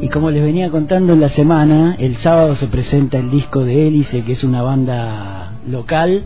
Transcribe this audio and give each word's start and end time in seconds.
Y 0.00 0.08
como 0.08 0.30
les 0.30 0.42
venía 0.42 0.70
contando 0.70 1.12
en 1.12 1.20
la 1.20 1.28
semana, 1.28 1.94
el 1.98 2.16
sábado 2.16 2.54
se 2.56 2.68
presenta 2.68 3.18
el 3.18 3.30
disco 3.30 3.64
de 3.64 3.86
Hélice, 3.86 4.24
que 4.24 4.32
es 4.32 4.44
una 4.44 4.62
banda 4.62 5.52
local 5.66 6.24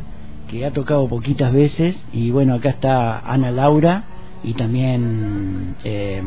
que 0.49 0.65
ha 0.65 0.73
tocado 0.73 1.09
poquitas 1.09 1.53
veces. 1.53 1.97
Y 2.13 2.31
bueno, 2.31 2.55
acá 2.55 2.71
está 2.71 3.19
Ana 3.19 3.51
Laura 3.51 4.05
y 4.45 4.55
también 4.55 5.75
eh, 5.83 6.23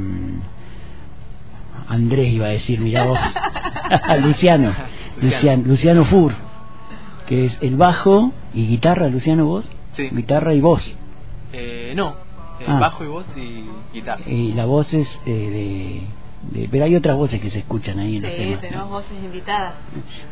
Andrés, 1.88 2.34
iba 2.34 2.48
a 2.48 2.50
decir, 2.50 2.82
mira 2.82 3.06
vos, 3.06 3.20
Luciano, 4.22 4.74
Luciano, 5.22 5.64
Luciano 5.66 6.04
Fur, 6.04 6.34
que 7.28 7.46
es 7.46 7.58
el 7.62 7.78
bajo 7.78 8.34
y 8.54 8.68
guitarra, 8.68 9.08
Luciano, 9.08 9.46
vos. 9.46 9.70
Sí. 9.94 10.10
Guitarra 10.12 10.54
y 10.54 10.60
voz. 10.62 10.84
Eh, 11.54 11.94
no, 11.96 12.10
eh, 12.60 12.66
Ah. 12.68 12.78
bajo 12.80 13.06
y 13.06 13.08
voz 13.08 13.26
y 13.38 13.64
guitarra. 13.94 14.22
Y 14.28 14.52
la 14.52 14.66
voz 14.66 14.94
es 14.94 15.20
eh, 15.26 15.32
de, 15.32 16.02
de- 16.52 16.68
Pero 16.72 16.86
hay 16.86 16.96
otras 16.96 17.16
voces 17.18 17.40
que 17.42 17.50
se 17.50 17.60
escuchan 17.60 18.00
ahí 18.00 18.18
en 18.18 18.24
los 18.24 18.32
Sí, 18.32 18.38
temas. 18.38 18.56
¿no? 18.56 18.62
tenemos 18.62 18.90
voces 18.90 19.18
invitadas. 19.24 19.74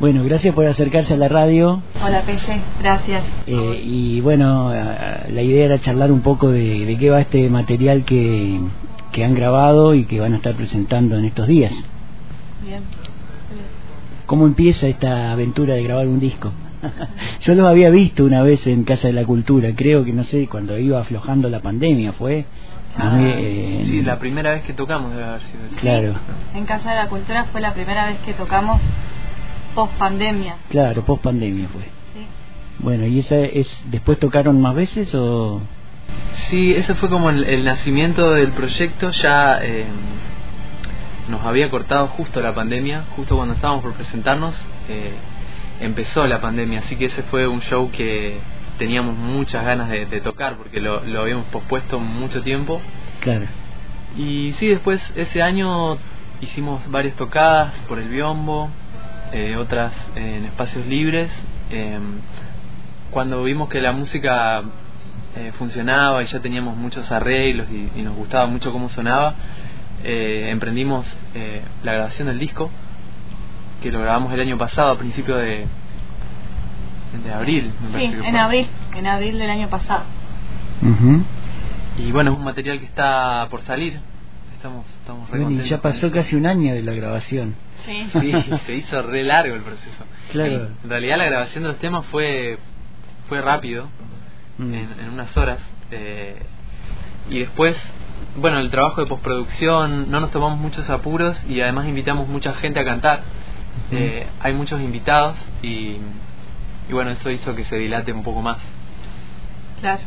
Bueno, 0.00 0.24
gracias 0.24 0.54
por 0.54 0.66
acercarse 0.66 1.14
a 1.14 1.16
la 1.16 1.28
radio. 1.28 1.82
Hola, 2.04 2.22
Pelle, 2.22 2.60
gracias. 2.80 3.22
eh, 3.46 3.80
y 3.84 4.20
bueno, 4.20 4.72
la 4.72 5.42
idea 5.42 5.64
era 5.66 5.78
charlar 5.80 6.10
un 6.12 6.20
poco 6.20 6.50
de, 6.50 6.86
de 6.86 6.96
qué 6.96 7.10
va 7.10 7.20
este 7.20 7.48
material 7.50 8.04
que, 8.04 8.60
que 9.12 9.24
han 9.24 9.34
grabado 9.34 9.94
y 9.94 10.04
que 10.04 10.20
van 10.20 10.32
a 10.32 10.36
estar 10.36 10.54
presentando 10.54 11.18
en 11.18 11.24
estos 11.26 11.46
días. 11.48 11.72
Bien. 12.64 12.80
¿Cómo 14.26 14.46
empieza 14.46 14.88
esta 14.88 15.30
aventura 15.32 15.74
de 15.74 15.82
grabar 15.84 16.08
un 16.08 16.18
disco? 16.18 16.50
Yo 17.40 17.54
los 17.54 17.66
había 17.66 17.90
visto 17.90 18.24
una 18.24 18.42
vez 18.42 18.66
en 18.66 18.82
Casa 18.84 19.06
de 19.08 19.12
la 19.14 19.24
Cultura, 19.24 19.70
creo 19.76 20.04
que 20.04 20.12
no 20.12 20.24
sé, 20.24 20.48
cuando 20.48 20.76
iba 20.78 21.00
aflojando 21.00 21.48
la 21.48 21.60
pandemia, 21.60 22.12
fue. 22.12 22.44
Ah, 22.98 23.10
Muy, 23.10 23.30
eh, 23.30 23.82
Sí, 23.86 24.02
la 24.02 24.18
primera 24.18 24.52
vez 24.52 24.62
que 24.62 24.72
tocamos 24.72 25.10
debe 25.12 25.24
haber 25.24 25.40
sido. 25.42 25.60
Claro, 25.80 26.14
En 26.54 26.64
Casa 26.64 26.90
de 26.90 26.96
la 26.96 27.08
Cultura 27.08 27.44
fue 27.52 27.60
la 27.60 27.74
primera 27.74 28.06
vez 28.06 28.18
que 28.24 28.32
tocamos 28.34 28.80
post 29.74 29.92
pandemia. 29.94 30.56
claro, 30.70 31.02
post 31.04 31.22
pandemia 31.22 31.68
fue. 31.68 31.82
¿sí? 31.82 32.26
Bueno, 32.78 33.06
¿y 33.06 33.18
esa 33.18 33.36
es 33.36 33.68
después 33.90 34.18
tocaron 34.18 34.60
más 34.60 34.74
veces 34.74 35.14
o...? 35.14 35.60
Sí, 36.48 36.72
ese 36.74 36.94
fue 36.94 37.08
como 37.08 37.30
el, 37.30 37.44
el 37.44 37.64
nacimiento 37.64 38.32
del 38.34 38.52
proyecto. 38.52 39.10
Ya 39.10 39.58
eh, 39.62 39.86
nos 41.28 41.44
había 41.44 41.70
cortado 41.70 42.06
justo 42.08 42.40
la 42.40 42.54
pandemia, 42.54 43.04
justo 43.16 43.36
cuando 43.36 43.54
estábamos 43.54 43.82
por 43.82 43.92
presentarnos, 43.94 44.54
eh, 44.88 45.12
empezó 45.80 46.26
la 46.26 46.40
pandemia. 46.40 46.80
Así 46.80 46.96
que 46.96 47.06
ese 47.06 47.22
fue 47.24 47.46
un 47.48 47.60
show 47.60 47.90
que 47.90 48.38
teníamos 48.78 49.16
muchas 49.16 49.64
ganas 49.64 49.88
de, 49.88 50.06
de 50.06 50.20
tocar 50.20 50.54
porque 50.56 50.80
lo, 50.80 51.02
lo 51.04 51.22
habíamos 51.22 51.46
pospuesto 51.46 51.98
mucho 51.98 52.42
tiempo. 52.42 52.80
Claro, 53.26 53.46
Y 54.16 54.52
sí, 54.60 54.68
después 54.68 55.02
ese 55.16 55.42
año 55.42 55.98
hicimos 56.40 56.88
varias 56.88 57.16
tocadas 57.16 57.74
por 57.88 57.98
el 57.98 58.08
biombo, 58.08 58.70
eh, 59.32 59.56
otras 59.56 59.92
en 60.14 60.44
espacios 60.44 60.86
libres. 60.86 61.28
Eh, 61.72 61.98
cuando 63.10 63.42
vimos 63.42 63.68
que 63.68 63.80
la 63.80 63.90
música 63.90 64.62
eh, 65.36 65.50
funcionaba 65.58 66.22
y 66.22 66.26
ya 66.26 66.38
teníamos 66.38 66.76
muchos 66.76 67.10
arreglos 67.10 67.66
y, 67.68 67.90
y 67.98 68.02
nos 68.02 68.14
gustaba 68.14 68.46
mucho 68.46 68.70
cómo 68.70 68.90
sonaba, 68.90 69.34
eh, 70.04 70.46
emprendimos 70.50 71.04
eh, 71.34 71.62
la 71.82 71.94
grabación 71.94 72.28
del 72.28 72.38
disco, 72.38 72.70
que 73.82 73.90
lo 73.90 74.00
grabamos 74.02 74.32
el 74.32 74.38
año 74.40 74.56
pasado, 74.56 74.92
a 74.92 74.98
principio 74.98 75.36
de, 75.36 75.66
de 77.24 77.32
abril. 77.34 77.72
me 77.92 77.98
Sí, 77.98 78.04
en 78.04 78.22
fue. 78.30 78.38
abril, 78.38 78.66
en 78.96 79.06
abril 79.08 79.38
del 79.40 79.50
año 79.50 79.68
pasado. 79.68 80.04
Ujú. 80.80 81.24
Y 81.98 82.12
bueno, 82.12 82.32
es 82.32 82.38
un 82.38 82.44
material 82.44 82.78
que 82.78 82.86
está 82.86 83.46
por 83.50 83.62
salir. 83.62 83.98
Estamos, 84.54 84.86
estamos 85.00 85.30
re 85.30 85.40
Bueno, 85.40 85.62
y 85.62 85.68
ya 85.68 85.80
pasó 85.80 86.10
casi 86.10 86.34
un 86.36 86.46
año 86.46 86.72
de 86.74 86.82
la 86.82 86.92
grabación. 86.92 87.54
Sí. 87.84 88.06
Sí, 88.12 88.32
se 88.66 88.74
hizo 88.74 89.02
re 89.02 89.22
largo 89.22 89.54
el 89.54 89.62
proceso. 89.62 90.04
Claro. 90.32 90.70
En 90.82 90.88
realidad 90.90 91.18
la 91.18 91.24
grabación 91.26 91.64
de 91.64 91.70
los 91.70 91.78
temas 91.78 92.04
fue 92.06 92.58
fue 93.28 93.40
rápido, 93.40 93.88
Mm. 94.58 94.72
en, 94.72 94.88
en 95.00 95.10
unas 95.10 95.36
horas. 95.36 95.58
eh, 95.90 96.36
y 97.28 97.40
después, 97.40 97.76
bueno, 98.36 98.58
el 98.60 98.70
trabajo 98.70 99.00
de 99.02 99.06
postproducción, 99.06 100.10
no 100.10 100.20
nos 100.20 100.30
tomamos 100.30 100.58
muchos 100.58 100.88
apuros 100.88 101.36
y 101.48 101.60
además 101.60 101.86
invitamos 101.88 102.26
mucha 102.28 102.54
gente 102.54 102.80
a 102.80 102.84
cantar. 102.84 103.20
Eh, 103.90 104.26
hay 104.40 104.54
muchos 104.54 104.80
invitados 104.80 105.36
y, 105.62 105.96
y 106.88 106.92
bueno, 106.92 107.10
eso 107.10 107.30
hizo 107.30 107.54
que 107.54 107.64
se 107.64 107.76
dilate 107.76 108.12
un 108.12 108.22
poco 108.22 108.40
más. 108.42 108.58
Claro. 109.80 110.00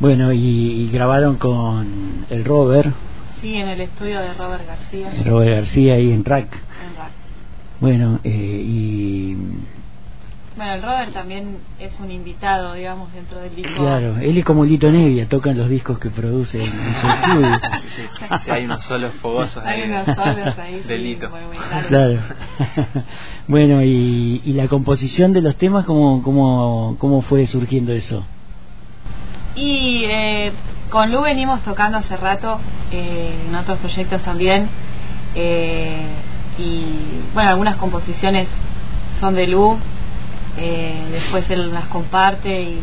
Bueno, 0.00 0.32
y, 0.32 0.38
y 0.38 0.90
grabaron 0.90 1.36
con 1.36 2.26
el 2.30 2.44
Robert, 2.44 2.94
Sí, 3.40 3.54
en 3.54 3.68
el 3.68 3.80
estudio 3.82 4.20
de 4.20 4.34
Robert 4.34 4.66
García. 4.66 5.12
el 5.12 5.24
Robert 5.24 5.50
García 5.50 5.94
ahí 5.94 6.10
en 6.12 6.24
Rack. 6.24 6.52
en 6.54 6.96
Rack. 6.96 7.10
Bueno, 7.80 8.18
eh, 8.24 8.62
y 8.66 9.36
Bueno, 10.56 10.72
el 10.74 10.82
Robert 10.82 11.12
también 11.12 11.58
es 11.78 11.92
un 12.00 12.10
invitado, 12.10 12.74
digamos, 12.74 13.12
dentro 13.12 13.38
del 13.40 13.54
disco. 13.54 13.74
claro, 13.76 14.16
él 14.18 14.38
es 14.38 14.44
como 14.44 14.64
Lito 14.64 14.90
Nevia, 14.90 15.28
tocan 15.28 15.56
los 15.56 15.68
discos 15.68 16.00
que 16.00 16.10
produce 16.10 16.60
en, 16.64 16.72
en 16.72 16.94
su 16.96 17.06
estudio. 17.06 17.60
Sí, 17.96 18.02
sí, 18.44 18.50
hay 18.50 18.64
unos 18.64 18.84
solos 18.84 19.12
fogosos 19.22 19.64
ahí. 19.64 19.82
Hay 19.82 19.90
unos 19.90 20.04
solos 20.06 20.58
ahí. 20.58 20.82
sí, 20.86 20.88
muy 20.88 21.16
claros. 21.16 21.86
Claro. 21.88 22.20
bueno, 23.48 23.82
y, 23.84 24.42
y 24.44 24.52
la 24.54 24.66
composición 24.68 25.32
de 25.32 25.42
los 25.42 25.56
temas, 25.56 25.84
¿cómo, 25.84 26.22
cómo, 26.22 26.96
cómo 26.98 27.22
fue 27.22 27.46
surgiendo 27.46 27.92
eso? 27.92 28.24
Y 29.54 30.04
eh, 30.06 30.52
con 30.90 31.10
Lu 31.12 31.20
venimos 31.22 31.62
tocando 31.62 31.98
hace 31.98 32.16
rato 32.16 32.60
eh, 32.92 33.44
en 33.48 33.54
otros 33.54 33.78
proyectos 33.78 34.22
también. 34.22 34.68
eh, 35.34 36.06
y 36.58 37.22
bueno, 37.34 37.50
algunas 37.50 37.76
composiciones 37.76 38.48
son 39.20 39.34
de 39.34 39.46
Lu. 39.46 39.78
eh, 40.56 41.06
después 41.12 41.48
él 41.50 41.72
las 41.72 41.84
comparte 41.86 42.62
y, 42.62 42.80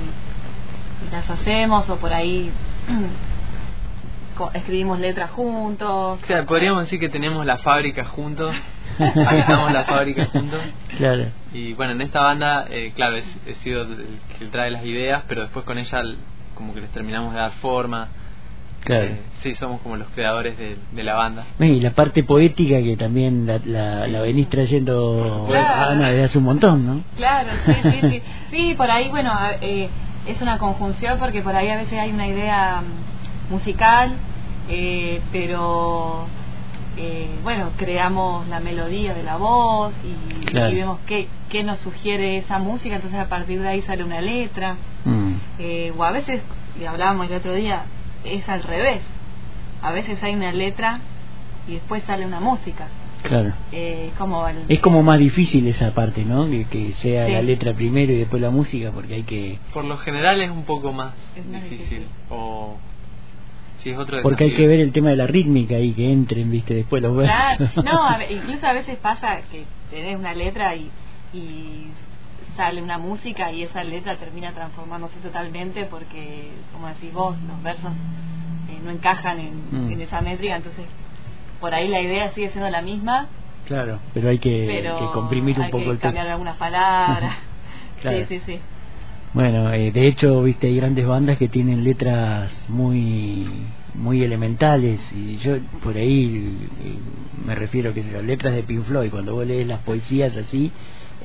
y 1.08 1.12
las 1.12 1.30
hacemos 1.30 1.90
o 1.90 1.98
por 1.98 2.14
ahí 2.14 2.52
co- 4.38 4.52
escribimos 4.54 5.00
letras 5.00 5.32
juntos. 5.32 6.20
O 6.24 6.26
sea, 6.28 6.46
podríamos 6.46 6.84
decir 6.84 7.00
que 7.00 7.10
tenemos 7.10 7.46
la 7.46 7.58
fábrica 7.58 8.06
juntos, 8.06 8.56
habitamos 9.28 9.72
la 9.74 9.84
fábrica 9.84 10.28
juntos. 10.32 10.62
Claro. 10.98 11.26
Y 11.54 11.74
bueno, 11.74 11.94
en 11.94 12.02
esta 12.02 12.22
banda, 12.22 12.66
eh, 12.70 12.94
claro, 12.96 13.16
es- 13.18 13.38
he 13.46 13.56
sido 13.56 13.84
el 13.84 14.20
que 14.40 14.46
trae 14.46 14.72
las 14.72 14.86
ideas, 14.86 15.24
pero 15.28 15.42
después 15.42 15.66
con 15.66 15.78
ella 15.78 16.02
como 16.56 16.74
que 16.74 16.82
les 16.82 16.90
terminamos 16.92 17.34
de 17.34 17.40
dar 17.40 17.52
forma. 17.62 18.10
Claro. 18.84 19.06
Eh, 19.06 19.22
sí, 19.42 19.56
somos 19.56 19.82
como 19.82 19.98
los 19.98 20.08
creadores 20.10 20.58
de, 20.58 20.78
de 20.92 21.04
la 21.04 21.16
banda. 21.16 21.44
Y 21.60 21.80
la 21.80 21.92
parte 21.92 22.24
poética 22.24 22.82
que 22.82 22.96
también 22.98 23.46
la, 23.48 23.60
la, 23.66 24.08
la 24.08 24.22
venís 24.22 24.48
trayendo 24.50 25.42
supuesto. 25.42 25.74
Ana 25.74 26.10
desde 26.10 26.24
hace 26.26 26.38
un 26.38 26.44
montón, 26.44 26.86
¿no? 26.86 27.04
Claro, 27.18 27.50
sí, 27.66 27.74
sí, 27.84 28.00
sí. 28.10 28.22
Sí, 28.52 28.74
por 28.76 28.90
ahí, 28.92 29.10
bueno, 29.10 29.32
a- 29.34 29.54
eh, 29.60 29.90
es 30.28 30.42
una 30.42 30.58
conjunción 30.60 31.18
porque 31.20 31.42
por 31.42 31.56
ahí 31.56 31.68
a 31.70 31.78
veces 31.78 31.98
hay 32.00 32.12
una 32.12 32.28
idea 32.28 32.82
mm, 32.82 33.52
musical, 33.52 34.14
eh, 34.70 35.20
pero 35.32 36.28
eh, 36.98 37.28
bueno, 37.44 37.72
creamos 37.78 38.48
la 38.48 38.60
melodía 38.60 39.14
de 39.16 39.24
la 39.24 39.38
voz 39.38 39.94
y, 40.04 40.46
Claro. 40.46 40.72
y 40.72 40.76
vemos 40.76 41.00
qué, 41.08 41.28
qué 41.56 41.64
nos 41.64 41.80
sugiere 41.80 42.36
esa 42.38 42.60
música, 42.60 42.96
entonces 42.96 43.18
a 43.18 43.30
partir 43.30 43.62
de 43.62 43.68
ahí 43.70 43.82
sale 43.84 44.04
una 44.04 44.20
letra. 44.20 44.76
Mm. 45.06 45.34
Eh, 45.60 45.94
o 45.98 46.04
a 46.04 46.12
veces, 46.12 46.42
y 46.78 46.84
hablábamos 46.84 47.30
el 47.30 47.38
otro 47.38 47.54
día, 47.54 47.86
es 48.26 48.48
al 48.50 48.62
revés. 48.62 49.00
A 49.82 49.94
veces 49.94 50.22
hay 50.22 50.36
una 50.36 50.52
letra 50.52 51.00
y 51.66 51.76
después 51.76 52.04
sale 52.04 52.26
una 52.26 52.42
música. 52.42 52.88
Claro. 53.24 53.54
Eh, 53.72 54.12
como 54.18 54.46
el- 54.50 54.66
Es 54.68 54.82
como 54.82 55.02
más 55.02 55.18
difícil 55.18 55.66
esa 55.68 55.92
parte, 55.94 56.26
¿no? 56.26 56.46
Que, 56.50 56.66
que 56.66 56.92
sea 56.92 57.26
Sí. 57.28 57.32
la 57.32 57.42
letra 57.42 57.72
primero 57.74 58.12
y 58.12 58.18
después 58.18 58.42
la 58.42 58.50
música, 58.50 58.92
porque 58.92 59.14
hay 59.16 59.24
que 59.24 59.58
Por 59.74 59.86
lo 59.86 59.98
general 59.98 60.42
es 60.42 60.50
un 60.50 60.64
poco 60.66 60.92
más, 60.92 61.14
Es 61.38 61.46
más 61.46 61.64
difícil. 61.64 61.78
difícil. 61.86 62.08
O 62.30 62.78
sí, 63.82 63.92
es 63.92 63.98
otro 63.98 64.22
porque 64.24 64.44
hay 64.44 64.52
que 64.52 64.68
ver 64.68 64.82
el 64.82 64.92
tema 64.92 65.10
de 65.12 65.16
la 65.16 65.28
rítmica 65.28 65.80
y 65.80 65.94
que 65.94 66.12
entren, 66.12 66.52
viste, 66.52 66.74
después 66.74 67.02
los 67.02 67.16
versos. 67.16 67.34
Claro, 67.36 67.72
no, 67.86 68.04
a 68.06 68.20
incluso 68.30 68.68
a 68.68 68.74
veces 68.74 68.98
pasa 68.98 69.38
que 69.50 69.64
tenés 69.90 70.20
una 70.20 70.34
letra 70.34 70.76
y, 70.76 70.92
y 71.36 71.92
sale 72.56 72.82
una 72.82 72.98
música 72.98 73.52
y 73.52 73.64
esa 73.64 73.84
letra 73.84 74.16
termina 74.16 74.52
transformándose 74.54 75.18
totalmente 75.20 75.86
porque, 75.86 76.52
como 76.74 76.88
decís 76.88 77.12
vos, 77.14 77.36
los 77.48 77.62
versos 77.62 77.92
eh, 78.70 78.80
no 78.84 78.92
encajan 78.92 79.40
en, 79.40 79.54
Mm. 79.72 79.92
en 79.92 80.02
esa 80.02 80.22
métrica, 80.22 80.56
entonces 80.56 80.86
por 81.60 81.74
ahí 81.74 81.88
la 81.88 82.00
idea 82.02 82.32
sigue 82.34 82.50
siendo 82.52 82.70
la 82.70 82.82
misma, 82.82 83.28
Claro, 83.68 84.00
pero 84.14 84.30
hay 84.30 84.38
que, 84.38 84.64
pero 84.68 85.00
que 85.00 85.06
comprimir 85.12 85.58
un 85.58 85.64
hay 85.66 85.72
poco 85.72 85.86
que 85.86 85.90
el 85.92 85.98
cambiar 86.00 86.28
algunas 86.28 86.56
palabras. 86.58 87.36
Claro. 88.02 88.28
Sí, 88.28 88.38
sí, 88.38 88.42
sí. 88.46 88.60
Bueno, 89.34 89.74
eh, 89.74 89.92
de 89.92 90.08
hecho, 90.08 90.44
viste, 90.44 90.68
hay 90.68 90.76
grandes 90.76 91.08
bandas 91.08 91.38
que 91.38 91.48
tienen 91.48 91.84
letras 91.84 92.52
muy 92.70 93.48
muy 93.96 94.22
elementales 94.24 95.00
y 95.14 95.38
yo 95.38 95.58
por 95.82 95.96
ahí 95.96 96.68
eh, 96.84 96.96
me 97.46 97.56
refiero 97.56 97.94
que 97.94 98.04
las 98.04 98.24
letras 98.24 98.54
de 98.54 98.64
Pink 98.64 98.84
Floyd, 98.84 99.10
cuando 99.10 99.34
vos 99.34 99.48
lees 99.48 99.66
las 99.66 99.80
poesías 99.82 100.36
así, 100.38 100.72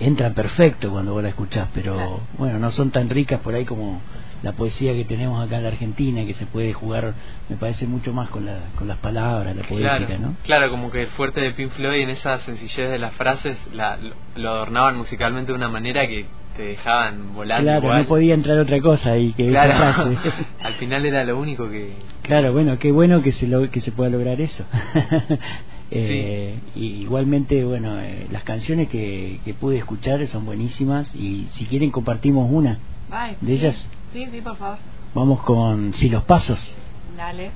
entran 0.00 0.34
perfecto 0.34 0.90
cuando 0.90 1.12
vos 1.12 1.22
la 1.22 1.28
escuchás, 1.28 1.68
pero 1.74 1.94
Claro. 1.94 2.20
bueno, 2.38 2.58
no 2.58 2.70
son 2.70 2.90
tan 2.90 3.08
ricas 3.08 3.40
por 3.40 3.54
ahí 3.54 3.64
como 3.64 4.00
la 4.42 4.52
poesía 4.52 4.94
que 4.94 5.04
tenemos 5.04 5.44
acá 5.44 5.58
en 5.58 5.64
la 5.64 5.68
Argentina, 5.68 6.24
que 6.24 6.34
se 6.34 6.46
puede 6.46 6.72
jugar, 6.72 7.12
me 7.48 7.56
parece 7.56 7.86
mucho 7.86 8.12
más 8.12 8.30
con, 8.30 8.46
la, 8.46 8.58
con 8.76 8.88
las 8.88 8.96
palabras, 8.98 9.54
la 9.54 9.62
poética, 9.62 9.98
claro, 9.98 10.18
¿no? 10.18 10.34
Claro, 10.44 10.70
como 10.70 10.90
que 10.90 11.02
el 11.02 11.08
fuerte 11.08 11.42
de 11.42 11.50
Pink 11.52 11.70
Floyd 11.72 12.00
en 12.00 12.10
esa 12.10 12.38
sencillez 12.38 12.90
de 12.90 12.98
las 12.98 13.12
frases 13.12 13.58
la, 13.74 13.98
lo, 14.36 14.50
adornaban 14.50 14.96
musicalmente 14.96 15.52
de 15.52 15.58
una 15.58 15.68
manera 15.68 16.06
que 16.06 16.24
te 16.56 16.62
dejaban 16.62 17.34
volando. 17.34 17.64
Claro, 17.80 17.98
no 17.98 18.04
podía 18.06 18.34
entrar 18.34 18.58
otra 18.58 18.80
cosa 18.80 19.16
y 19.18 19.34
que 19.34 19.48
claro. 19.48 19.72
esa 19.72 19.92
frase. 19.92 20.16
Al 20.62 20.74
final 20.74 21.04
era 21.04 21.22
lo 21.24 21.38
único 21.38 21.68
que. 21.70 21.92
Claro, 22.22 22.52
bueno, 22.52 22.78
qué 22.78 22.92
bueno 22.92 23.22
que 23.22 23.32
se 23.32 23.46
lo, 23.46 23.70
que 23.70 23.80
se 23.80 23.92
pueda 23.92 24.10
lograr 24.10 24.40
eso. 24.40 24.64
Eh, 25.92 26.56
y 26.76 26.86
igualmente, 27.02 27.64
bueno, 27.64 27.98
eh, 28.00 28.26
las 28.30 28.44
canciones 28.44 28.88
que, 28.88 29.40
que 29.44 29.54
pude 29.54 29.76
escuchar 29.78 30.24
son 30.28 30.44
buenísimas 30.46 31.12
y 31.14 31.48
si 31.52 31.64
quieren 31.66 31.90
compartimos 31.90 32.48
una 32.50 32.78
Ay, 33.10 33.36
de 33.40 33.46
sí. 33.48 33.52
ellas. 33.54 33.86
Sí, 34.12 34.26
sí, 34.30 34.40
por 34.40 34.56
favor. 34.56 34.78
Vamos 35.14 35.40
con 35.42 35.92
Si 35.94 36.08
los 36.08 36.22
pasos. 36.24 36.74
Dale. 37.16 37.50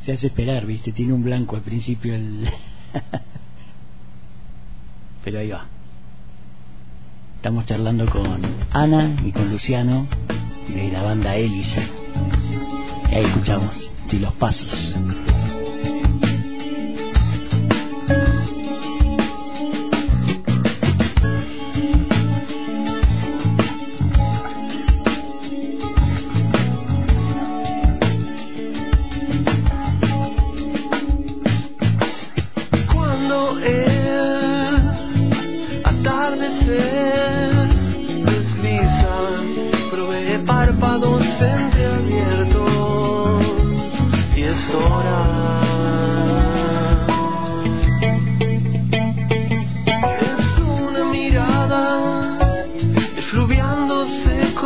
Se 0.00 0.12
hace 0.12 0.26
esperar, 0.28 0.66
¿viste? 0.66 0.92
Tiene 0.92 1.12
un 1.12 1.22
blanco 1.22 1.56
al 1.56 1.62
principio 1.62 2.14
el... 2.14 2.50
Pero 5.24 5.38
ahí 5.38 5.48
va. 5.50 5.66
Estamos 7.42 7.66
charlando 7.66 8.06
con 8.08 8.40
Ana 8.70 9.16
y 9.24 9.32
con 9.32 9.50
Luciano 9.50 10.06
de 10.68 10.92
la 10.92 11.02
banda 11.02 11.34
Hélice. 11.34 11.82
Y 13.10 13.14
ahí 13.16 13.24
escuchamos 13.24 13.90
Si 14.06 14.20
los 14.20 14.32
pasos. 14.34 14.96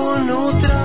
Con 0.06 0.75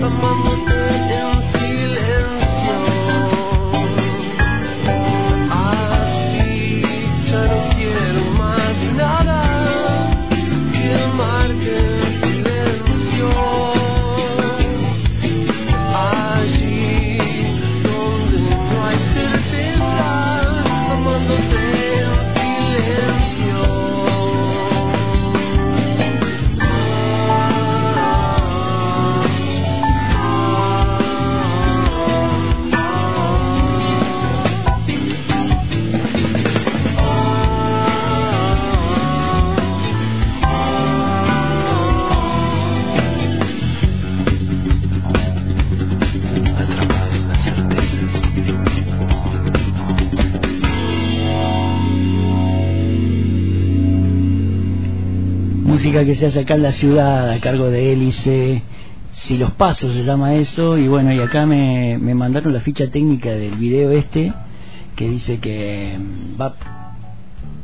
the 0.00 0.08
moment. 0.08 0.39
Música 56.00 56.04
que 56.06 56.14
se 56.18 56.26
hace 56.26 56.40
acá 56.40 56.54
en 56.54 56.62
la 56.62 56.72
ciudad 56.72 57.30
a 57.30 57.40
cargo 57.40 57.70
de 57.70 57.92
Hélice, 57.92 58.62
Si 59.12 59.36
los 59.36 59.50
Pasos 59.52 59.92
se 59.92 60.02
llama 60.04 60.34
eso, 60.34 60.78
y 60.78 60.88
bueno, 60.88 61.12
y 61.12 61.20
acá 61.20 61.44
me, 61.44 61.98
me 61.98 62.14
mandaron 62.14 62.52
la 62.54 62.60
ficha 62.60 62.88
técnica 62.90 63.30
del 63.30 63.56
video 63.56 63.90
este, 63.90 64.32
que 64.96 65.08
dice 65.08 65.38
que 65.40 65.98
mm, 65.98 66.40
va 66.40 66.46
a 66.46 66.96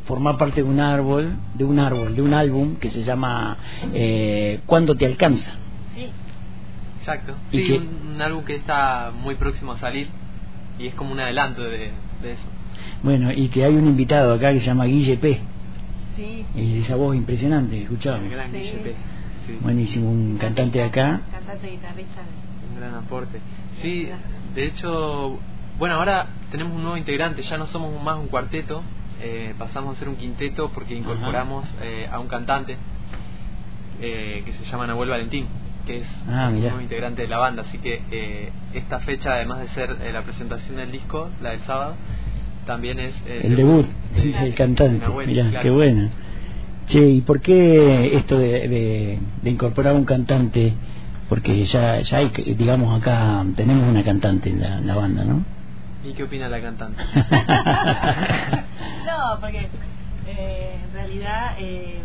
formar 0.05 0.37
parte 0.37 0.61
de 0.61 0.69
un 0.69 0.79
árbol, 0.79 1.31
de 1.55 1.63
un 1.63 1.79
árbol, 1.79 2.15
de 2.15 2.21
un 2.21 2.33
álbum 2.33 2.75
que 2.75 2.89
se 2.91 3.03
llama 3.03 3.57
eh, 3.93 4.59
¿Cuándo 4.65 4.95
te 4.95 5.05
alcanza? 5.05 5.53
Sí. 5.95 6.07
Exacto. 6.99 7.33
¿Y 7.51 7.57
Sí, 7.59 7.63
qué? 7.67 7.77
un, 7.77 8.13
un 8.15 8.21
álbum 8.21 8.43
que 8.43 8.55
está 8.55 9.11
muy 9.17 9.35
próximo 9.35 9.71
a 9.71 9.79
salir 9.79 10.07
y 10.77 10.87
es 10.87 10.93
como 10.95 11.11
un 11.13 11.19
adelanto 11.19 11.63
de, 11.63 11.91
de 12.21 12.31
eso. 12.33 12.43
Bueno, 13.01 13.31
y 13.31 13.47
que 13.49 13.63
hay 13.63 13.73
un 13.73 13.87
invitado 13.87 14.33
acá 14.33 14.53
que 14.53 14.59
se 14.59 14.67
llama 14.67 14.85
Guille 14.85 15.17
P. 15.17 15.39
Sí. 16.17 16.45
Y 16.55 16.79
esa 16.81 16.95
voz 16.97 17.15
impresionante, 17.15 17.83
escuchaba. 17.83 18.19
Sí. 18.19 19.53
Buenísimo, 19.61 20.11
un 20.11 20.37
cantante 20.37 20.79
de 20.79 20.83
acá. 20.85 21.21
Cantante 21.31 21.69
guitarrista. 21.69 22.21
Un 22.73 22.79
gran 22.79 22.95
aporte. 22.95 23.39
Sí, 23.81 24.09
de 24.55 24.65
hecho, 24.65 25.39
bueno, 25.79 25.95
ahora 25.95 26.27
tenemos 26.51 26.73
un 26.75 26.81
nuevo 26.81 26.97
integrante, 26.97 27.41
ya 27.43 27.57
no 27.57 27.67
somos 27.67 28.01
más 28.03 28.17
un 28.17 28.27
cuarteto, 28.27 28.83
eh, 29.21 29.53
pasamos 29.57 29.95
a 29.95 29.99
ser 29.99 30.09
un 30.09 30.15
quinteto 30.17 30.71
porque 30.73 30.95
incorporamos 30.95 31.65
eh, 31.81 32.09
a 32.11 32.19
un 32.19 32.27
cantante 32.27 32.75
eh, 34.01 34.43
que 34.45 34.53
se 34.53 34.65
llama 34.65 34.87
Nahuel 34.87 35.09
Valentín, 35.09 35.47
que 35.85 35.99
es 35.99 36.07
Ah, 36.27 36.49
un 36.49 36.59
nuevo 36.59 36.81
integrante 36.81 37.21
de 37.21 37.27
la 37.27 37.37
banda, 37.37 37.63
así 37.63 37.77
que 37.77 38.01
eh, 38.11 38.51
esta 38.73 38.99
fecha, 38.99 39.33
además 39.33 39.59
de 39.61 39.67
ser 39.69 39.97
eh, 40.01 40.11
la 40.11 40.23
presentación 40.23 40.75
del 40.75 40.91
disco, 40.91 41.29
la 41.41 41.51
del 41.51 41.61
sábado, 41.61 41.95
también 42.65 42.99
es 42.99 43.13
eh, 43.25 43.41
El 43.45 43.55
debut 43.55 43.85
de- 43.85 43.93
del 44.21 44.53
cantante. 44.55 44.93
de 44.99 44.99
Nahuel, 45.07 45.27
Mirá, 45.27 45.49
claro. 45.49 45.63
qué 45.63 45.69
bueno. 45.69 46.09
Che, 46.87 47.05
¿y 47.09 47.21
por 47.21 47.41
qué 47.41 48.15
esto 48.15 48.37
de, 48.37 48.67
de, 48.67 49.19
de 49.41 49.49
incorporar 49.49 49.93
un 49.95 50.05
cantante? 50.05 50.73
Porque 51.27 51.65
ya, 51.65 51.99
ya 51.99 52.17
hay, 52.17 52.29
digamos, 52.57 52.97
acá 52.97 53.43
tenemos 53.55 53.87
una 53.89 54.03
cantante 54.03 54.49
en 54.49 54.61
la, 54.61 54.77
en 54.77 54.87
la 54.87 54.95
banda, 54.95 55.23
¿no? 55.25 55.43
¿Y 56.05 56.13
qué 56.13 56.23
opina 56.23 56.47
la 56.47 56.61
cantante? 56.61 57.01
No, 59.05 59.39
porque 59.39 59.67
eh, 60.27 60.79
en 60.85 60.93
realidad 60.93 61.55
eh, 61.59 61.99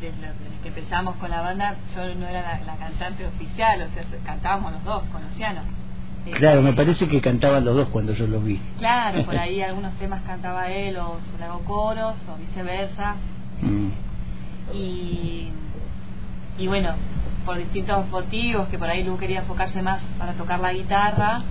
desde, 0.00 0.16
que 0.62 0.68
empezamos 0.68 1.16
con 1.16 1.30
la 1.30 1.40
banda 1.42 1.76
yo 1.94 2.14
no 2.14 2.26
era 2.26 2.42
la, 2.42 2.60
la 2.64 2.76
cantante 2.76 3.26
oficial, 3.26 3.82
o 3.82 3.94
sea, 3.94 4.04
cantábamos 4.24 4.72
los 4.72 4.84
dos 4.84 5.02
con 5.12 5.22
Luciano. 5.22 5.60
Claro, 6.34 6.62
me 6.62 6.72
parece 6.74 7.08
que 7.08 7.20
cantaban 7.20 7.64
los 7.64 7.74
dos 7.74 7.88
cuando 7.88 8.12
yo 8.12 8.26
los 8.26 8.44
vi. 8.44 8.60
Claro, 8.78 9.24
por 9.26 9.36
ahí 9.36 9.62
algunos 9.62 9.92
temas 9.98 10.22
cantaba 10.22 10.68
él 10.70 10.96
o 10.96 11.18
yo 11.18 11.38
le 11.38 11.44
hago 11.44 11.60
coros 11.64 12.14
o 12.32 12.36
viceversa. 12.38 13.16
Mm. 13.62 13.88
Y, 14.72 15.48
y 16.58 16.66
bueno, 16.66 16.90
por 17.44 17.56
distintos 17.56 18.08
motivos, 18.10 18.68
que 18.68 18.78
por 18.78 18.88
ahí 18.88 19.02
Lu 19.02 19.16
quería 19.18 19.40
enfocarse 19.40 19.82
más 19.82 20.00
para 20.18 20.32
tocar 20.34 20.60
la 20.60 20.72
guitarra, 20.72 21.42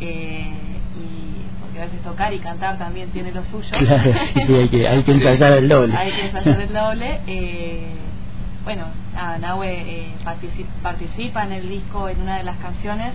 eh, 0.00 0.52
y 0.96 1.42
porque 1.60 1.80
a 1.80 1.84
veces 1.84 2.02
tocar 2.02 2.32
y 2.34 2.38
cantar 2.40 2.78
también 2.78 3.08
tiene 3.10 3.32
lo 3.32 3.42
suyo. 3.44 3.68
Claro, 3.78 4.12
sí, 4.46 4.54
hay 4.54 4.68
que, 4.68 4.88
hay 4.88 5.02
que 5.02 5.12
ensayar 5.12 5.52
el 5.54 5.68
doble. 5.68 5.96
Hay 5.96 6.10
que 6.12 6.26
ensayar 6.26 6.60
el 6.60 6.72
doble. 6.74 7.20
eh, 7.26 7.86
bueno, 8.64 8.84
nada, 9.14 9.38
Nahue 9.38 9.68
eh, 9.72 10.14
partici- 10.24 10.66
participa 10.82 11.44
en 11.44 11.52
el 11.52 11.68
disco 11.68 12.08
en 12.10 12.20
una 12.20 12.36
de 12.38 12.42
las 12.44 12.56
canciones 12.58 13.12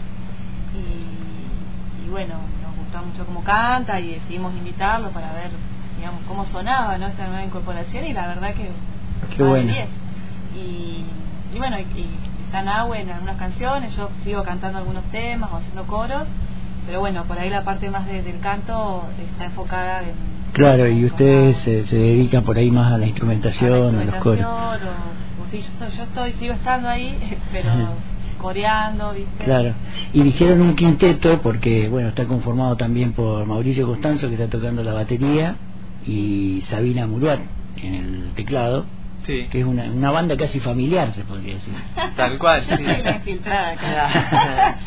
y, 0.75 2.05
y 2.05 2.09
bueno, 2.09 2.35
nos 2.61 2.75
gustó 2.77 3.01
mucho 3.05 3.25
cómo 3.25 3.43
canta 3.43 3.99
y 3.99 4.15
decidimos 4.15 4.53
invitarlo 4.55 5.09
para 5.09 5.31
ver, 5.33 5.51
digamos, 5.97 6.21
cómo 6.27 6.45
sonaba 6.47 6.97
¿no? 6.97 7.07
esta 7.07 7.27
nueva 7.27 7.43
incorporación 7.43 8.05
y 8.05 8.13
la 8.13 8.27
verdad 8.27 8.53
que 8.53 8.69
Qué 9.35 9.43
bueno. 9.43 9.71
10. 9.71 9.87
Y, 10.55 11.03
y 11.53 11.57
bueno, 11.57 11.77
y, 11.79 11.83
y 11.99 12.09
está 12.45 12.61
Nahue 12.61 12.99
en 13.01 13.09
algunas 13.09 13.37
canciones, 13.37 13.95
yo 13.95 14.09
sigo 14.23 14.43
cantando 14.43 14.77
algunos 14.79 15.03
temas 15.05 15.51
o 15.51 15.57
haciendo 15.57 15.85
coros, 15.87 16.23
pero 16.85 16.99
bueno, 16.99 17.23
por 17.23 17.39
ahí 17.39 17.49
la 17.49 17.63
parte 17.63 17.89
más 17.89 18.05
de- 18.05 18.21
del 18.21 18.39
canto 18.39 19.03
está 19.17 19.45
enfocada 19.45 20.01
en... 20.03 20.13
Claro, 20.53 20.87
y 20.87 21.03
ustedes 21.05 21.57
se, 21.59 21.85
se 21.87 21.97
dedican 21.97 22.43
por 22.43 22.57
ahí 22.57 22.71
más 22.71 22.93
a 22.93 22.97
la 22.97 23.07
instrumentación, 23.07 23.99
a 23.99 24.03
los 24.05 24.15
coros. 24.15 24.45
O, 24.45 25.43
o 25.43 25.47
sí, 25.51 25.61
yo 25.79 25.89
yo 25.89 26.03
estoy, 26.03 26.31
sigo 26.33 26.53
estando 26.53 26.87
ahí, 26.87 27.37
pero 27.51 27.69
coreando, 28.35 29.13
¿viste? 29.13 29.43
Claro, 29.43 29.73
y 30.13 30.23
dijeron 30.23 30.61
un 30.61 30.75
quinteto 30.75 31.41
porque, 31.41 31.89
bueno, 31.89 32.09
está 32.09 32.25
conformado 32.25 32.75
también 32.75 33.13
por 33.13 33.45
Mauricio 33.45 33.85
Costanzo, 33.87 34.27
que 34.27 34.35
está 34.35 34.47
tocando 34.47 34.83
la 34.83 34.93
batería, 34.93 35.55
y 36.05 36.61
Sabina 36.67 37.07
Muruat 37.07 37.39
en 37.81 37.93
el 37.95 38.31
teclado, 38.35 38.85
Sí, 39.25 39.47
que 39.51 39.61
es 39.61 39.65
una, 39.65 39.85
una 39.85 40.11
banda 40.11 40.37
casi 40.37 40.59
familiar, 40.59 41.11
se 41.13 41.23
podría 41.23 41.55
decir. 41.55 41.73
tal 42.15 42.37
cual. 42.37 42.61
Sí. 42.61 42.75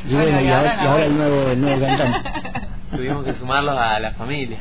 Y 0.08 0.14
bueno, 0.14 0.40
y 0.40 0.48
ahora, 0.48 0.78
y 0.80 0.86
ahora 0.86 1.04
el 1.06 1.16
nuevo, 1.16 1.50
el 1.50 1.60
nuevo 1.60 1.86
cantante. 1.86 2.30
Tuvimos 2.94 3.24
que 3.24 3.34
sumarlos 3.34 3.76
a 3.76 3.98
la 3.98 4.12
familia. 4.12 4.58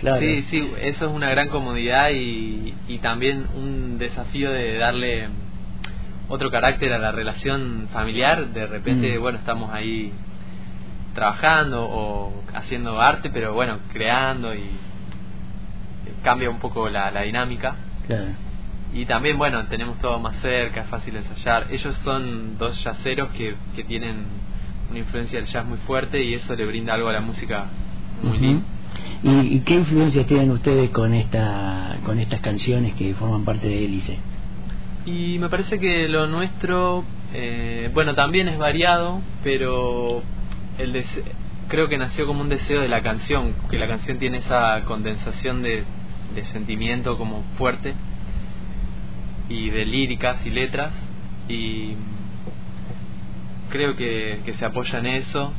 Claro. 0.00 0.20
Sí, 0.20 0.42
sí, 0.50 0.70
eso 0.80 1.06
es 1.06 1.10
una 1.10 1.30
gran 1.30 1.48
comodidad 1.48 2.10
y, 2.10 2.74
y 2.88 2.98
también 2.98 3.46
un 3.54 3.98
desafío 3.98 4.50
de 4.50 4.76
darle 4.78 5.28
otro 6.28 6.50
carácter 6.50 6.92
a 6.92 6.98
la 6.98 7.12
relación 7.12 7.88
familiar. 7.92 8.48
De 8.48 8.66
repente, 8.66 9.18
Mm. 9.18 9.20
bueno, 9.22 9.38
estamos 9.38 9.70
ahí 9.72 10.12
trabajando 11.14 11.84
o 11.84 12.42
haciendo 12.54 13.00
arte, 13.00 13.30
pero 13.30 13.54
bueno, 13.54 13.78
creando 13.92 14.54
y 14.54 14.64
cambia 16.22 16.50
un 16.50 16.58
poco 16.58 16.88
la, 16.88 17.10
la 17.10 17.22
dinámica. 17.22 17.76
Claro. 18.06 18.26
Y 18.92 19.06
también, 19.06 19.38
bueno, 19.38 19.64
tenemos 19.66 19.98
todo 19.98 20.18
más 20.20 20.36
cerca, 20.40 20.82
es 20.82 20.86
fácil 20.88 21.16
ensayar. 21.16 21.66
Ellos 21.70 21.96
son 22.04 22.58
dos 22.58 22.80
jazzeros 22.82 23.30
que, 23.30 23.54
que 23.74 23.84
tienen 23.84 24.24
una 24.90 24.98
influencia 25.00 25.38
del 25.38 25.46
jazz 25.48 25.64
muy 25.66 25.78
fuerte 25.78 26.22
y 26.22 26.34
eso 26.34 26.54
le 26.54 26.64
brinda 26.66 26.94
algo 26.94 27.08
a 27.08 27.12
la 27.12 27.20
música 27.20 27.66
muy 28.22 28.38
lindo. 28.38 28.62
¿Y, 29.24 29.56
y 29.56 29.60
qué 29.60 29.74
influencias 29.74 30.26
tienen 30.26 30.50
ustedes 30.50 30.90
con 30.90 31.12
esta 31.14 31.96
con 32.04 32.18
estas 32.20 32.40
canciones 32.40 32.94
que 32.94 33.14
forman 33.14 33.44
parte 33.44 33.66
de 33.66 33.84
Hélice? 33.84 34.18
Y 35.06 35.38
me 35.38 35.50
parece 35.50 35.78
que 35.78 36.08
lo 36.08 36.26
nuestro, 36.26 37.04
eh, 37.34 37.90
bueno, 37.92 38.14
también 38.14 38.48
es 38.48 38.58
variado, 38.58 39.20
pero 39.42 40.22
el 40.78 41.04
creo 41.68 41.88
que 41.88 41.98
nació 41.98 42.26
como 42.26 42.40
un 42.40 42.48
deseo 42.48 42.80
de 42.80 42.88
la 42.88 43.02
canción, 43.02 43.54
que 43.70 43.78
la 43.78 43.86
canción 43.86 44.18
tiene 44.18 44.38
esa 44.38 44.82
condensación 44.84 45.62
de, 45.62 45.84
de 46.34 46.44
sentimiento 46.46 47.18
como 47.18 47.42
fuerte 47.58 47.94
y 49.48 49.70
de 49.70 49.84
líricas 49.84 50.36
y 50.44 50.50
letras 50.50 50.92
y 51.48 51.94
creo 53.70 53.96
que, 53.96 54.40
que 54.44 54.54
se 54.54 54.64
apoya 54.64 54.98
en 55.00 55.06
eso, 55.06 55.52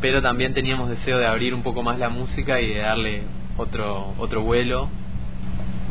pero 0.00 0.22
también 0.22 0.54
teníamos 0.54 0.88
deseo 0.88 1.18
de 1.18 1.26
abrir 1.26 1.52
un 1.52 1.62
poco 1.62 1.82
más 1.82 1.98
la 1.98 2.08
música 2.08 2.60
y 2.60 2.68
de 2.68 2.78
darle 2.78 3.22
otro 3.56 4.14
otro 4.18 4.42
vuelo 4.42 4.88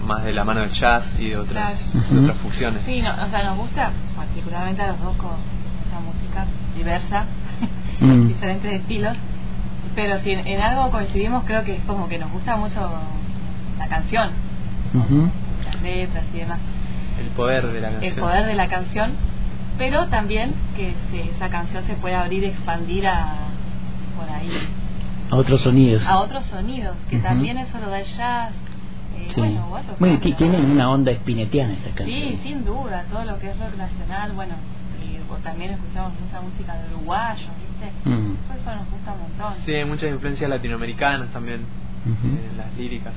más 0.08 0.24
de 0.24 0.34
la 0.34 0.44
mano 0.44 0.62
del 0.62 0.72
jazz 0.72 1.04
y 1.20 1.30
de 1.30 1.38
otras, 1.38 1.78
Claro. 1.92 2.08
de 2.10 2.20
otras 2.22 2.38
fusiones. 2.40 2.82
Sí, 2.86 3.02
no, 3.02 3.12
o 3.12 3.30
sea, 3.30 3.44
nos 3.44 3.58
gusta 3.58 3.92
particularmente 4.16 4.82
a 4.82 4.88
los 4.88 5.00
dos 5.02 5.16
con 5.18 5.32
esa 5.88 6.00
música 6.00 6.46
diversa, 6.76 7.26
Mm. 8.00 8.28
diferentes 8.28 8.74
estilos, 8.74 9.18
pero 9.96 10.20
si 10.22 10.32
en, 10.32 10.48
en 10.48 10.62
algo 10.62 10.90
coincidimos 10.92 11.44
creo 11.46 11.64
que 11.64 11.76
es 11.76 11.84
como 11.86 12.08
que 12.08 12.18
nos 12.20 12.32
gusta 12.32 12.56
mucho 12.56 12.80
la 13.80 13.88
canción, 13.88 14.30
Ujú. 14.94 15.30
las 15.66 15.82
letras 15.82 16.24
y 16.34 16.38
demás, 16.38 16.60
El 17.20 17.28
poder 17.30 17.66
de 17.68 17.82
la 17.82 17.90
canción. 17.90 18.14
el 18.14 18.20
poder 18.20 18.46
de 18.46 18.54
la 18.56 18.68
canción, 18.68 19.12
pero 19.80 20.08
también 20.08 20.54
que 20.76 20.94
se- 21.12 21.30
esa 21.32 21.50
canción 21.50 21.84
se 21.88 21.94
pueda 21.96 22.22
abrir 22.22 22.44
y 22.44 22.48
expandir 22.48 23.08
a 23.08 23.34
por 24.16 24.30
ahí 24.30 24.50
A 25.32 25.36
otros 25.36 25.62
sonidos. 25.62 26.06
a 26.08 26.18
otros 26.20 26.44
sonidos, 26.46 26.96
que 27.10 27.18
también 27.20 27.58
eso 27.58 27.78
lo 27.80 27.90
da 27.90 28.00
el 28.00 28.06
jazz, 28.06 28.52
Sí. 29.34 29.42
bueno, 29.42 29.66
Bueno, 30.00 30.20
tienen 30.20 30.72
una 30.72 30.90
onda 30.90 31.12
espinetiana 31.12 31.74
estas 31.74 31.92
Sí, 31.92 31.98
canciones. 31.98 32.40
sin 32.44 32.66
duda, 32.66 33.06
todo 33.12 33.26
lo 33.26 33.40
que 33.40 33.50
es 33.50 33.60
rock 33.60 33.76
nacional, 33.78 34.32
bueno, 34.34 34.56
y 35.04 35.18
o 35.32 35.36
también 35.38 35.72
escuchamos 35.72 36.14
mucha 36.20 36.42
música 36.42 36.74
de 36.78 36.96
uruguayos, 36.96 37.50
¿viste? 37.60 38.10
Mm. 38.10 38.36
Todo 38.48 38.58
eso 38.60 38.76
nos 38.76 38.90
gusta 38.92 39.14
un 39.14 39.20
montón. 39.22 39.54
Sí, 39.66 39.74
hay 39.74 39.86
muchas 39.86 40.10
influencias 40.12 40.50
latinoamericanas 40.50 41.30
también 41.30 41.62
Ujú. 42.06 42.28
en 42.28 42.58
las 42.58 42.74
líricas. 42.78 43.14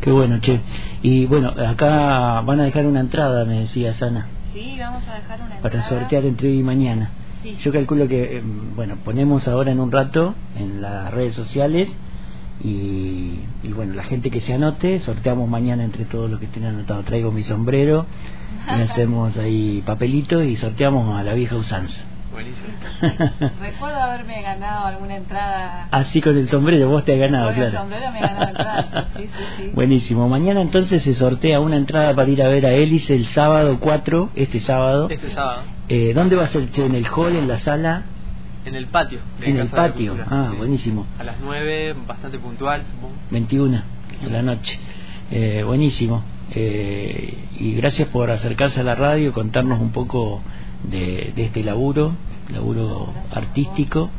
Qué 0.00 0.10
bueno, 0.10 0.38
che. 0.40 0.60
Y 1.02 1.26
bueno, 1.26 1.48
acá 1.50 2.40
van 2.42 2.60
a 2.60 2.64
dejar 2.64 2.86
una 2.86 3.00
entrada, 3.00 3.44
me 3.44 3.60
decía 3.60 3.94
Sana, 3.94 4.28
Sí, 4.52 4.76
vamos 4.80 5.02
a 5.08 5.14
dejar 5.14 5.40
una 5.42 5.56
para 5.60 5.74
entrada. 5.76 5.88
sortear 5.88 6.24
entre 6.24 6.48
hoy 6.48 6.58
y 6.60 6.62
mañana. 6.62 7.10
Sí. 7.42 7.56
Yo 7.60 7.72
calculo 7.72 8.08
que, 8.08 8.38
eh, 8.38 8.42
bueno, 8.74 8.96
ponemos 9.04 9.46
ahora 9.46 9.70
en 9.70 9.78
un 9.80 9.92
rato 9.92 10.34
en 10.56 10.80
las 10.80 11.12
redes 11.12 11.34
sociales 11.34 11.94
y, 12.64 13.38
y 13.62 13.72
bueno, 13.74 13.94
la 13.94 14.04
gente 14.04 14.30
que 14.30 14.40
se 14.40 14.52
anote, 14.54 15.00
sorteamos 15.00 15.48
mañana 15.48 15.84
entre 15.84 16.04
todos 16.04 16.30
los 16.30 16.40
que 16.40 16.46
estén 16.46 16.64
anotados. 16.64 17.04
Traigo 17.04 17.30
mi 17.32 17.42
sombrero 17.44 18.06
y 18.76 18.80
hacemos 18.82 19.36
ahí 19.36 19.82
papelito 19.86 20.42
y 20.42 20.56
sorteamos 20.56 21.18
a 21.18 21.22
la 21.22 21.34
vieja 21.34 21.56
usanza. 21.56 22.00
Buenísimo. 22.30 22.68
Recuerdo 23.60 23.96
haberme 24.00 24.42
ganado 24.42 24.86
alguna 24.86 25.16
entrada. 25.16 25.88
Así 25.90 26.20
con 26.20 26.36
el 26.36 26.46
sombrero, 26.48 26.88
vos 26.88 27.04
te 27.04 27.14
has 27.14 27.18
ganado, 27.18 27.46
Con 27.46 27.54
claro. 27.54 27.70
el 27.70 27.76
sombrero 27.78 28.12
me 28.12 28.18
he 28.18 28.22
ganado 28.22 28.48
entradas. 28.48 29.06
Sí, 29.16 29.22
sí, 29.22 29.44
sí. 29.56 29.70
Buenísimo. 29.74 30.28
Mañana 30.28 30.60
entonces 30.60 31.02
se 31.02 31.14
sortea 31.14 31.58
una 31.60 31.76
entrada 31.76 32.14
para 32.14 32.30
ir 32.30 32.42
a 32.42 32.48
ver 32.48 32.66
a 32.66 32.72
Hélice 32.74 33.14
el 33.14 33.26
sábado 33.26 33.78
4, 33.80 34.30
este 34.36 34.60
sábado. 34.60 35.08
Este 35.10 35.30
sábado, 35.30 35.62
Eh, 35.88 36.12
¿Dónde 36.14 36.36
va 36.36 36.44
a 36.44 36.48
ser? 36.48 36.70
che? 36.70 36.84
¿En 36.84 36.94
el 36.94 37.06
hall, 37.08 37.34
en 37.34 37.48
la 37.48 37.58
sala? 37.58 38.02
En 38.68 38.74
el 38.76 38.86
patio. 38.86 39.20
En 39.42 39.58
el 39.58 39.68
patio. 39.68 40.16
Ah, 40.30 40.52
buenísimo. 40.56 41.06
A 41.18 41.24
las 41.24 41.36
9, 41.42 41.94
bastante 42.06 42.38
puntual, 42.38 42.82
supongo. 42.90 43.14
21 43.30 43.82
de 44.22 44.30
la 44.30 44.42
noche. 44.42 44.78
Eh, 45.30 45.62
buenísimo. 45.66 46.22
Eh, 46.52 47.48
y 47.58 47.72
gracias 47.74 48.08
por 48.08 48.30
acercarse 48.30 48.80
a 48.80 48.84
la 48.84 48.94
radio, 48.94 49.32
contarnos 49.32 49.80
un 49.80 49.90
poco 49.90 50.40
de, 50.84 51.32
de 51.34 51.44
este 51.44 51.62
laburo, 51.62 52.14
laburo 52.52 53.12
artístico. 53.32 54.10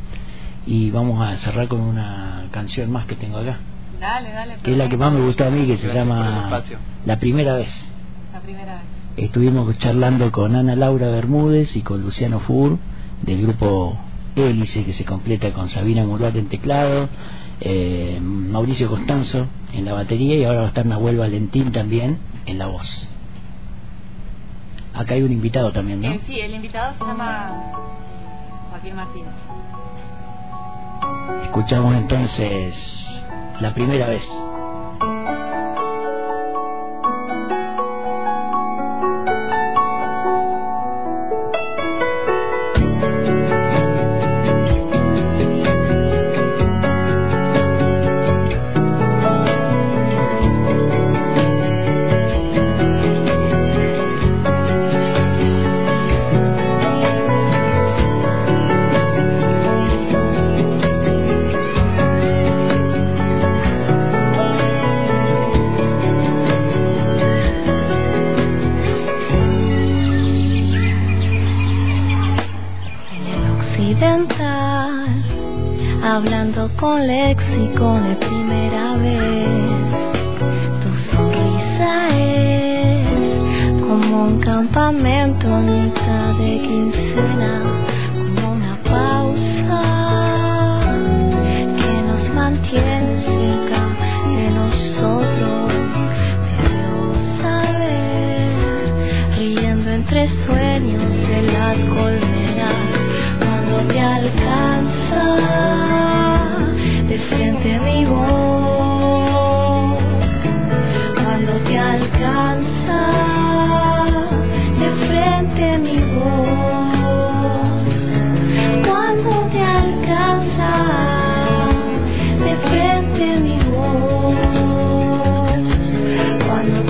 Y 0.65 0.91
vamos 0.91 1.25
a 1.27 1.36
cerrar 1.38 1.68
con 1.68 1.79
una 1.82 2.48
canción 2.51 2.91
más 2.91 3.06
que 3.06 3.15
tengo 3.15 3.38
acá, 3.38 3.58
Dale, 4.00 4.32
dale. 4.32 4.56
que 4.62 4.72
es 4.72 4.77
la 4.77 4.88
que 4.89 4.98
más 4.98 5.12
me 5.12 5.22
gustó 5.22 5.46
a 5.46 5.50
mí, 5.50 5.65
que 5.65 5.77
se 5.77 5.91
llama. 5.94 6.62
La 7.06 7.18
Primera 7.20 7.53
Vez. 7.53 7.91
La 8.34 8.39
primera 8.39 8.74
vez. 8.75 8.84
Estuvimos 9.18 9.77
charlando 9.79 10.32
con 10.32 10.56
Ana 10.56 10.75
Laura 10.75 11.10
Bermúdez 11.10 11.75
y 11.75 11.82
con 11.82 12.01
Luciano 12.01 12.39
Fur 12.39 12.77
del 13.24 13.41
grupo 13.41 13.98
Hélice 14.36 14.83
que 14.86 14.93
se 14.93 15.05
completa 15.05 15.51
con 15.51 15.69
Sabina 15.69 16.03
Murat 16.03 16.36
en 16.36 16.48
teclado, 16.48 17.09
eh, 17.62 18.19
Mauricio 18.21 18.89
Costanzo 18.89 19.48
en 19.74 19.86
la 19.86 19.93
batería 19.93 20.38
y 20.38 20.43
ahora 20.43 20.59
va 20.59 20.65
a 20.65 20.69
estar 20.69 20.86
Nahuel 20.86 21.17
Valentín 21.17 21.71
también 21.71 22.19
en 22.45 22.57
la 22.57 22.67
voz. 22.67 23.09
Acá 24.93 25.15
hay 25.15 25.21
un 25.21 25.31
invitado 25.31 25.71
también, 25.71 26.01
¿no? 26.01 26.12
Eh, 26.12 26.19
sí, 26.25 26.39
el 26.39 26.55
invitado 26.55 26.93
se 26.98 27.05
llama 27.05 27.71
Joaquín 28.69 28.95
Martínez. 28.95 29.33
Escuchamos 31.43 31.95
entonces 31.95 33.24
la 33.59 33.74
primera 33.74 34.07
vez. 34.07 34.27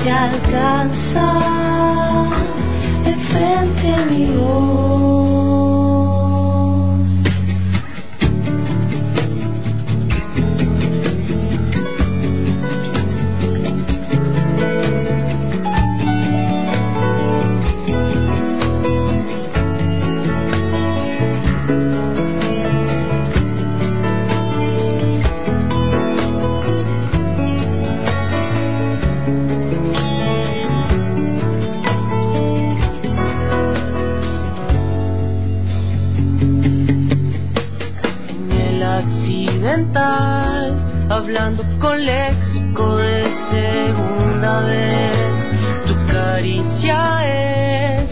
Cuando 0.10 0.40
te 0.40 0.56
alcanza 0.56 1.28
de 3.06 3.16
frente 3.28 4.06
mi 4.10 4.36
accidental, 39.00 40.76
hablando 41.10 41.64
con 41.80 42.06
léxico 42.06 42.98
de 42.98 43.24
segunda 43.52 44.62
vez. 44.62 45.36
Tu 45.88 45.96
caricia 46.12 47.00
es 47.26 48.12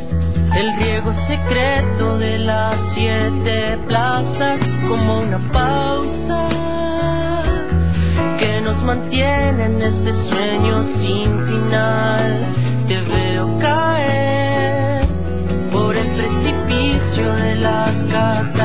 el 0.56 0.78
riego 0.78 1.14
secreto 1.28 2.18
de 2.18 2.40
las 2.40 2.76
siete 2.94 3.78
plazas, 3.88 4.60
como 4.88 5.20
una 5.20 5.40
pausa 5.52 6.48
que 8.40 8.62
nos 8.62 8.82
mantiene 8.84 9.66
en 9.66 9.82
este 9.82 10.14
sueño 10.30 10.84
sin 11.00 11.46
final. 11.48 12.46
Te 12.88 13.02
veo 13.02 13.60
caer 13.60 15.06
por 15.72 15.96
el 15.96 16.08
precipicio 16.12 17.34
de 17.36 17.56
las 17.56 17.94
cataratas. 18.06 18.57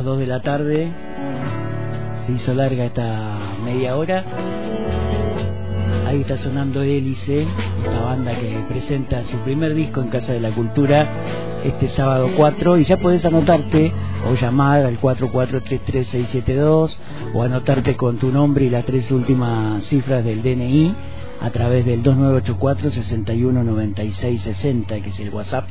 Las 0.00 0.06
2 0.06 0.18
de 0.20 0.26
la 0.26 0.40
tarde. 0.40 0.90
Se 2.24 2.32
hizo 2.32 2.54
larga 2.54 2.86
esta 2.86 3.38
media 3.62 3.96
hora. 3.96 4.24
Ahí 6.06 6.22
está 6.22 6.38
sonando 6.38 6.82
Hélice, 6.82 7.46
esta 7.84 8.00
banda 8.00 8.32
que 8.32 8.64
presenta 8.66 9.22
su 9.24 9.36
primer 9.40 9.74
disco 9.74 10.00
en 10.00 10.08
Casa 10.08 10.32
de 10.32 10.40
la 10.40 10.52
Cultura 10.52 11.06
este 11.64 11.88
sábado 11.88 12.30
4 12.34 12.78
y 12.78 12.84
ya 12.84 12.96
puedes 12.96 13.26
anotarte 13.26 13.92
o 14.26 14.32
llamar 14.34 14.86
al 14.86 14.98
4433672 14.98 16.96
o 17.34 17.42
anotarte 17.42 17.94
con 17.96 18.16
tu 18.16 18.30
nombre 18.30 18.64
y 18.64 18.70
las 18.70 18.86
tres 18.86 19.10
últimas 19.10 19.84
cifras 19.84 20.24
del 20.24 20.42
DNI 20.42 20.94
a 21.42 21.50
través 21.50 21.84
del 21.84 22.02
2984 22.02 22.90
619660 22.90 25.02
que 25.02 25.10
es 25.10 25.20
el 25.20 25.28
WhatsApp 25.28 25.66